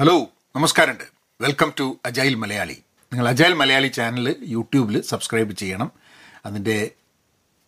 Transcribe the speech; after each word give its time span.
Hello 0.00 0.14
നമസ്കാരമുണ്ട്. 0.56 1.04
Welcome 1.40 1.70
to 1.78 1.86
agile 2.08 2.34
Malayali 2.42 2.76
നിങ്ങൾ 3.12 3.26
agile 3.28 3.54
Malayali 3.60 3.88
channel 3.96 4.26
യൂട്യൂബിൽ 4.52 4.96
സബ്സ്ക്രൈബ് 5.08 5.52
ചെയ്യണം. 5.52 5.88
അതിന്റെ 6.46 6.76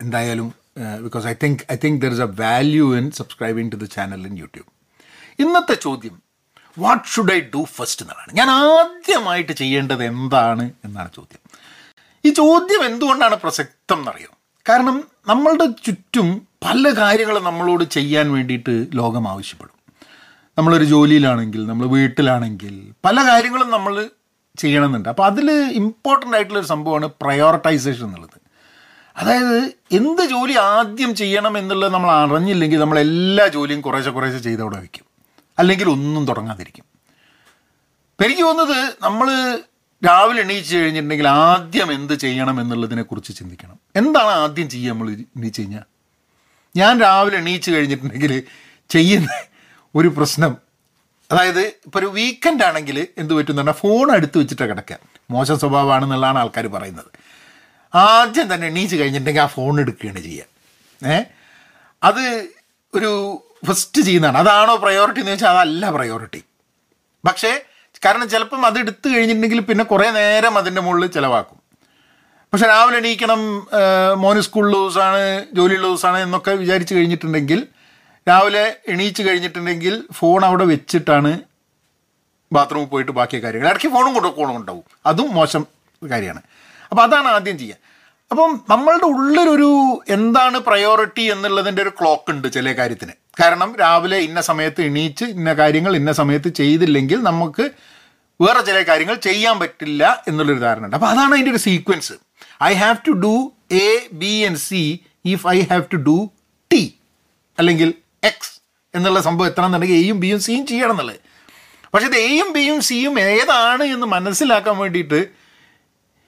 എന്തായാലും 0.00 0.46
because 1.02 1.26
I 1.26 1.34
think 1.42 1.62
I 1.72 1.76
think 1.84 1.98
there 2.02 2.12
is 2.16 2.22
a 2.26 2.28
value 2.40 2.86
in 2.98 3.10
subscribing 3.18 3.72
to 3.72 3.76
the 3.82 3.88
channel 3.96 4.22
in 4.28 4.38
YouTube 4.42 4.70
ഇന്നത്തെ 5.44 5.74
ചോദ്യം 5.74 6.14
what 6.78 7.04
should 7.14 7.32
I 7.32 7.40
do 7.54 7.64
first 7.76 8.04
എന്നുള്ളതാണ് 8.04 8.38
ഞാൻ 8.40 8.50
ആദ്യമായിട്ട് 8.50 9.52
ചെയ്യേണ്ടത് 9.52 10.04
എന്താണ് 10.04 10.66
എന്നാണ് 10.84 11.12
ചോദ്യം. 11.18 11.42
ഈ 12.24 12.32
ചോദ്യം 12.40 12.84
എന്തുകൊണ്ടാണ് 12.90 13.38
പ്രസക്തം 13.44 13.98
എന്നറിയോ 13.98 14.32
കാരണം 14.68 14.98
നമ്മളുടെ 15.32 15.68
ചുറ്റും 15.86 16.30
പല 16.64 16.94
കാര്യങ്ങളും 17.02 17.44
നമ്മളോട് 17.50 17.84
ചെയ്യാൻ 17.98 18.26
വേണ്ടിയിട്ട് 18.32 18.76
ലോകം 19.02 19.26
ആവശ്യപ്പെടും. 19.34 19.71
നമ്മളൊരു 20.58 20.84
ജോലിയിലാണെങ്കിൽ 20.84 21.66
നമ്മൾ 21.66 21.86
വീട്ടിലാണെങ്കിൽ 21.86 22.92
പല 23.04 23.28
കാര്യങ്ങളും 23.28 23.70
നമ്മൾ 23.70 24.10
ചെയ്യണമെന്നുണ്ട്. 24.58 25.08
അപ്പോൾ 25.08 25.26
അതിൽ 25.26 25.50
ഇമ്പോർട്ടന്റ് 25.50 26.36
ആയിട്ടുള്ളൊരു 26.36 26.66
സംഭവമാണ് 26.66 27.06
പ്രയോറിറ്റൈസേഷൻ 27.06 28.06
എന്നുള്ളത്. 28.06 28.40
അതായത് 29.16 29.72
എന്ത് 29.92 30.22
ജോലി 30.22 30.52
ആദ്യം 30.52 31.14
ചെയ്യണം 31.14 31.58
എന്നുള്ളത് 31.58 31.94
നമ്മൾ 31.94 32.10
അറിഞ്ഞില്ലെങ്കിൽ 32.10 32.78
നമ്മൾ 32.78 32.98
എല്ലാ 32.98 33.46
ജോലിയും 33.46 33.80
കുറേശ്ശെ 33.80 34.10
കുറേശ്ശെ 34.10 34.38
ചെയ്തവിടെ 34.38 34.76
വയ്ക്കും. 34.76 35.04
അല്ലെങ്കിൽ 35.58 35.88
ഒന്നും 35.88 36.26
തുടങ്ങാതിരിക്കും. 36.26 36.84
അപ്പം 38.12 38.24
എനിക്ക് 38.24 38.42
തോന്നുന്നത് 38.42 38.94
നമ്മൾ 39.02 39.58
രാവിലെ 40.06 40.40
എണീച്ച് 40.40 40.76
കഴിഞ്ഞിട്ടുണ്ടെങ്കിൽ 40.76 41.28
ആദ്യം 41.28 41.92
എന്ത് 41.92 42.14
ചെയ്യണം 42.14 42.60
എന്നുള്ളതിനെക്കുറിച്ച് 42.60 43.36
ചിന്തിക്കണം. 43.36 43.78
എന്താണ് 43.96 44.26
ആദ്യം 44.26 44.68
ചെയ്യുക 44.68 44.92
നമ്മൾ 44.92 45.10
എണീച്ച് 45.10 45.60
കഴിഞ്ഞാൽ 45.60 45.82
ഞാൻ 46.76 47.00
രാവിലെ 47.00 47.36
എണീച്ച് 47.38 47.70
കഴിഞ്ഞിട്ടുണ്ടെങ്കിൽ 47.70 48.42
ചെയ്യുന്ന 48.88 49.28
ഒരു 49.94 50.08
പ്രശ്നം. 50.08 50.56
അതായത് 51.32 51.60
ഇപ്പോൾ 51.60 51.98
ഒരു 51.98 52.06
വീക്കെൻഡ് 52.06 52.64
ആണെങ്കിൽ 52.64 53.06
എന്ത് 53.18 53.34
പറ്റും 53.34 53.52
എന്ന് 53.52 53.62
പറഞ്ഞാൽ 53.62 53.74
ഫോൺ 53.74 54.12
എടുത്ത് 54.12 54.38
വെച്ചിട്ട് 54.38 54.62
കിടക്കുക. 54.62 54.96
മോശം 55.30 55.58
സ്വഭാവമാണെന്നുള്ളതാണ് 55.58 56.38
ആൾക്കാർ 56.38 56.66
പറയുന്നത്. 56.66 57.06
ആദ്യം 57.94 58.54
തന്നെ 58.54 58.66
എണീച്ച് 58.66 58.96
കഴിഞ്ഞിട്ടുണ്ടെങ്കിൽ 58.96 59.40
ആ 59.40 59.46
ഫോൺ 59.46 59.80
എടുക്കുകയാണ് 59.80 60.20
ചെയ്യുക. 60.20 61.08
ഏ? 61.08 61.22
അത് 62.02 62.48
ഒരു 62.94 63.42
ഫസ്റ്റ് 63.64 64.02
ചെയ്യുന്നതാണ്. 64.02 64.38
അതാണോ 64.38 64.76
പ്രയോറിറ്റി 64.76 65.20
എന്ന് 65.20 65.32
വെച്ചാൽ 65.32 65.48
അതല്ല 65.48 65.90
പ്രയോറിറ്റി 65.90 66.42
പക്ഷേ 67.26 67.62
കാരണം 68.04 68.28
ചിലപ്പം 68.28 68.66
അത് 68.66 68.78
എടുത്തു 68.78 69.08
കഴിഞ്ഞിട്ടുണ്ടെങ്കിൽ 69.08 69.60
പിന്നെ 69.60 69.84
കുറേ 69.84 70.10
നേരം 70.10 70.58
അതിന്റെ 70.58 70.80
മുകളിൽ 70.80 71.06
ചിലവാക്കും. 71.06 71.62
പക്ഷെ 72.52 72.66
രാവിലെ 72.66 72.96
എണീക്കണം 72.96 73.66
മോന് 74.16 74.40
സ്കൂളിൽ 74.40 74.72
ദിവസമാണ് 74.72 75.46
ജോലിയുള്ള 75.52 75.86
ദിവസമാണ് 75.86 76.18
എന്നൊക്കെ 76.18 76.50
വിചാരിച്ച് 76.50 76.94
കഴിഞ്ഞിട്ടുണ്ടെങ്കിൽ 76.94 77.66
രാവിലെ 78.28 78.76
എണീച്ച് 78.88 79.22
കഴിഞ്ഞിട്ടുണ്ടെങ്കിൽ 79.22 80.04
ഫോൺ 80.12 80.44
അവിടെ 80.44 80.64
വെച്ചിട്ടാണ് 80.64 81.38
ബാത്റൂമിൽ 82.52 82.86
പോയിട്ട് 82.86 83.12
ബാക്കി 83.12 83.44
കാര്യങ്ങൾ. 83.44 83.68
ഇടയ്ക്ക് 83.68 83.88
ഫോണും 83.88 84.14
കൊണ്ട് 84.14 84.36
ഫോണും 84.36 84.56
ഉണ്ടാവും. 84.56 84.82
അതും 85.06 85.34
മോശം 85.34 85.66
കാര്യമാണ്. 86.10 86.42
അപ്പോൾ 86.90 87.02
അതാണ് 87.02 87.28
ആദ്യം 87.28 87.58
ചെയ്യുക 87.58 87.76
അപ്പം 88.30 88.64
നമ്മളുടെ 88.70 89.04
ഉള്ളിലൊരു 89.04 90.02
എന്താണ് 90.08 90.58
പ്രയോറിറ്റി 90.58 91.20
എന്നുള്ളതിന്റെ 91.20 91.82
ഒരു 91.82 91.88
ക്ലോക്ക് 91.88 92.30
ഉണ്ട് 92.30 92.52
ചില 92.52 92.72
കാര്യത്തിന്. 92.72 93.12
കാരണം 93.40 93.76
രാവിലെ 93.80 94.16
ഇന്ന 94.16 94.40
സമയത്ത് 94.40 94.82
എണീച്ച് 94.82 95.24
ഇന്ന 95.24 95.52
കാര്യങ്ങൾ 95.52 95.96
ഇന്ന 95.96 96.12
സമയത്ത് 96.12 96.48
ചെയ്തില്ലെങ്കിൽ 96.48 97.22
നമുക്ക് 97.22 97.70
വേറെ 98.40 98.60
ചില 98.60 98.82
കാര്യങ്ങൾ 98.82 99.14
ചെയ്യാൻ 99.14 99.58
പറ്റില്ല 99.58 100.24
എന്നുള്ളൊരു 100.28 100.60
ധാരണ 100.60 100.84
ഉണ്ട്. 100.84 100.96
അപ്പോൾ 100.96 101.06
അതാണ് 101.06 101.32
അതിന്റെ 101.32 101.50
ഒരു 101.50 101.58
sequence 101.58 102.12
I 102.62 102.74
have 102.74 102.96
to 103.08 103.10
do 103.10 103.52
A 103.72 104.08
B 104.12 104.44
and 104.44 104.58
C 104.58 105.00
if 105.24 105.46
I 105.46 105.60
have 105.60 105.82
to 105.92 105.96
do 105.96 106.30
T 106.72 106.94
അല്ലെങ്കിൽ 107.58 107.94
എക്സ് 108.24 108.60
എന്നുള്ള 108.94 109.20
സംഭവം 109.20 109.46
എത്തണം 109.46 109.66
എന്നുണ്ടെങ്കിൽ 109.66 109.96
എയും 109.96 110.20
ബിയും 110.20 110.40
സിയും 110.40 110.66
ചെയ്യണം 110.66 110.90
എന്നുള്ളത്. 110.90 111.20
പക്ഷെ 111.94 112.06
ഇത് 112.06 112.16
എയും 112.16 112.52
ബിയും 112.52 112.80
സിയും 112.80 113.20
ഏതാണ് 113.20 113.84
എന്ന് 113.84 114.06
മനസ്സിലാക്കാൻ 114.06 114.78
വേണ്ടിയിട്ട് 114.78 115.26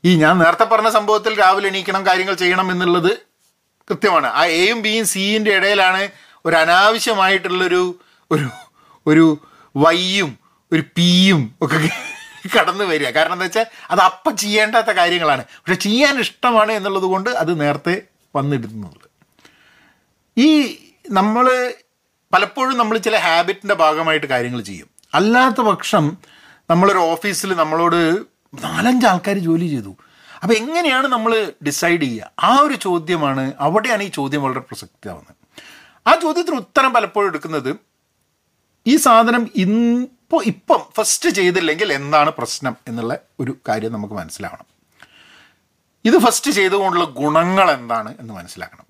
ഈ 0.04 0.16
ഞാൻ 0.16 0.38
നേരത്തെ 0.38 0.64
പറഞ്ഞ 0.64 0.88
സംഭവത്തിൽ 0.88 1.38
രാവിലെ 1.38 1.68
എണീക്കണം 1.68 2.06
കാര്യങ്ങൾ 2.06 2.34
ചെയ്യണം 2.34 2.72
എന്നുള്ളത് 2.72 3.18
കൃത്യമാണ്. 3.90 4.26
ആ 4.26 4.44
എയും 4.44 4.82
ബിയും 4.82 5.06
സിയിന്റെ 5.06 5.54
ഇടയിലാണ് 5.54 6.08
ഒരു 6.46 6.56
അനാവശ്യമായിട്ടുള്ളൊരു 6.56 8.00
ഒരു 8.30 8.48
ഒരു 9.06 9.38
വൈയും 9.76 10.38
ഒരു 10.72 10.82
പിയും 10.96 11.54
ഒക്കെ 11.62 11.90
കടന്നു 12.58 12.84
വരിക. 12.84 13.10
കാരണം 13.10 13.32
എന്താ 13.32 13.44
വെച്ചാൽ 13.44 13.66
അത് 13.90 14.00
അപ്പം 14.00 14.36
ചെയ്യേണ്ടാത്ത 14.36 14.86
കാര്യങ്ങളാണ്. 14.86 15.44
പക്ഷെ 15.44 15.74
ചെയ്യാൻ 15.74 16.20
ഇഷ്ടമാണ് 16.20 16.72
എന്നുള്ളത് 16.72 17.02
കൊണ്ട് 17.02 17.30
അത് 17.30 17.60
നേരത്തെ 17.60 18.02
വന്നിടുന്നുള്ളത് 18.36 19.08
ഈ 20.36 20.48
നമ്മൾ 21.10 21.74
പലപ്പോഴും 22.34 22.78
നമ്മൾ 22.78 22.98
ചില 22.98 23.16
ഹാബിറ്റിന്റെ 23.16 23.74
ഭാഗമായിട്ട് 23.74 24.26
കാര്യങ്ങൾ 24.26 24.60
ചെയ്യും. 24.60 24.88
അല്ലാത്ത 25.14 25.60
പക്ഷം 25.60 26.18
നമ്മളൊരു 26.70 26.98
ഓഫീസിൽ 26.98 27.56
നമ്മളോട് 27.56 28.18
നാലഞ്ച് 28.64 29.06
ആൾക്കാർ 29.06 29.38
ജോലി 29.38 29.66
ചെയ്തു. 29.66 29.96
അപ്പോൾ 30.42 30.54
എങ്ങനെയാണ് 30.54 31.06
നമ്മൾ 31.06 31.52
ഡിസൈഡ് 31.66 32.00
ചെയ്യുക? 32.00 32.30
ആ 32.40 32.58
ഒരു 32.60 32.74
ചോദ്യമാണ് 32.74 33.52
അവിടെയാണ് 33.60 34.02
ഈ 34.02 34.08
ചോദ്യം 34.08 34.42
വളരെ 34.42 34.60
പ്രസക്തമാവുന്നത് 34.60 35.36
ആ 36.08 36.20
ചോദ്യത്തിന് 36.22 36.56
ഉത്തരം 36.56 36.92
പലപ്പോഴും 36.92 37.28
എടുക്കുന്നത് 37.28 37.76
ഈ 38.86 38.96
സാധനം 38.96 39.50
ഇപ്പോൾ 39.56 40.44
ഇപ്പം 40.44 40.80
ഫസ്റ്റ് 40.96 41.28
ചെയ്തില്ലെങ്കിൽ 41.28 41.92
എന്താണ് 41.92 42.30
പ്രശ്നം 42.30 42.76
എന്നുള്ള 42.88 43.18
ഒരു 43.40 43.56
കാര്യം 43.68 43.92
നമുക്ക് 43.92 44.14
മനസ്സിലാവണം. 44.14 44.66
ഇത് 46.04 46.18
ഫസ്റ്റ് 46.18 46.50
ചെയ്തുകൊണ്ടുള്ള 46.50 47.04
ഗുണങ്ങൾ 47.04 47.70
എന്താണ് 47.70 48.14
എന്ന് 48.20 48.34
മനസ്സിലാക്കണം. 48.34 48.84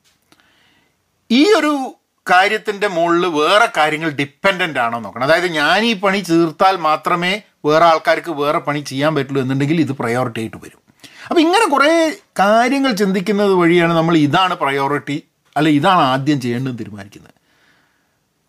ഈ 1.31 1.53
ഒരു 1.53 1.95
കാര്യത്തിന്റെ 2.31 2.89
മുകളിൽ 2.89 3.27
വേറെ 3.27 3.73
കാര്യങ്ങൾ 3.77 4.11
ഡിപ്പെൻഡന്റ് 4.11 4.79
ആണോ 4.79 4.99
നോക്കണം. 5.01 5.25
അതായത് 5.25 5.47
ഞാൻ 5.47 5.85
ഈ 5.85 5.93
പണി 6.01 6.25
തീർത്താൽ 6.31 6.77
മാത്രമേ 6.77 7.43
വേറെ 7.65 7.85
ആൾക്കാർക്ക് 7.85 8.31
വേറെ 8.31 8.59
പണി 8.59 8.81
ചെയ്യാൻ 8.81 9.15
പറ്റുള്ളൂ 9.15 9.43
എന്നുണ്ടെങ്കിൽ 9.43 9.81
ഇത് 9.81 9.93
പ്രയോറിറ്റി 9.93 10.41
ആയിട്ട് 10.41 10.57
വരും. 10.57 10.81
അപ്പം 11.29 11.41
ഇങ്ങനെ 11.41 11.67
കുറേ 11.67 12.13
കാര്യങ്ങൾ 12.39 12.93
ചിന്തിക്കുന്നത് 12.93 13.55
വഴിയാണ് 13.55 13.93
നമ്മൾ 13.93 14.17
ഇതാണ് 14.17 14.55
പ്രയോറിറ്റി 14.55 15.23
അല്ലെ 15.57 15.73
ഇതാണ് 15.73 16.01
ആദ്യം 16.01 16.41
ചെയ്യേണ്ടതെന്ന് 16.41 16.79
തീരുമാനിക്കുന്നത്. 16.79 17.35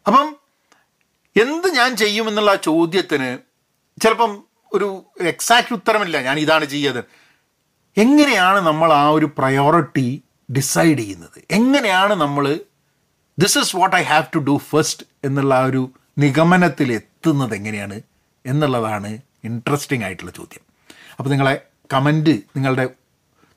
അപ്പം 0.07 0.35
എന്ത് 1.35 1.67
ഞാൻ 1.67 1.95
ചെയ്യുമെന്നുള്ള 1.95 2.55
ചോദ്യത്തിന് 2.55 3.37
ചിലപ്പം 4.01 4.43
ഒരു 4.73 5.05
എക്സാക്റ്റ് 5.21 5.73
ഉത്തരമില്ല 5.73 6.21
ഞാൻ 6.21 6.39
ഇതാണ് 6.39 6.65
ചെയ്യത് 6.65 7.05
എങ്ങനെയാണ് 7.97 8.59
നമ്മൾ 8.59 8.93
ആ 8.93 9.09
ഒരു 9.09 9.25
പ്രയോറിറ്റി 9.37 10.23
ഡിസൈഡ് 10.55 10.97
ചെയ്യുന്നത്? 10.97 11.43
എങ്ങനെയാണ് 11.51 12.13
നമ്മൾ 12.13 12.59
this 13.37 13.57
is 13.57 13.75
what 13.75 13.95
I 13.95 14.03
have 14.03 14.25
to 14.35 14.39
do 14.39 14.57
first 14.57 15.05
എന്നുള്ള 15.25 15.55
ഒരു 15.63 15.93
നിഗമനത്തിൽ 16.17 16.93
എത്തുന്നത് 16.93 17.55
എങ്ങനെയാണ് 17.55 18.01
എന്നുള്ളതാണ് 18.45 19.19
ഇൻട്രസ്റ്റിംഗ് 19.43 20.03
ആയിട്ടുള്ള 20.03 20.31
ചോദ്യം. 20.31 20.63
അപ്പോൾ 21.17 21.29
നിങ്ങളെ 21.29 21.55
കമന്റ് 21.93 22.35
നിങ്ങളുടെ 22.55 22.85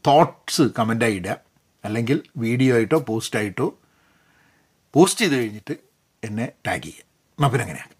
തോട്ട്സ് 0.06 0.62
കമന്റായി 0.62 1.14
ഇടുക. 1.14 1.36
അല്ലെങ്കിൽ 1.84 2.22
വീഡിയോ 2.36 2.74
ആയിട്ടോ 2.76 2.98
പോസ്റ്റായിട്ടോ 2.98 3.78
പോസ്റ്റ് 4.94 5.20
ചെയ്ത് 5.20 5.36
കഴിഞ്ഞിട്ട് 5.36 5.76
എന്നെ 6.24 6.52
ടാഗ് 6.66 6.82
ചെയ്യുക. 6.82 7.04
അപ്പം 7.38 7.60
അങ്ങനെയാണ് 7.60 7.94